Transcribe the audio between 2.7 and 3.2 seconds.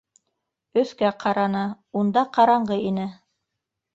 ине.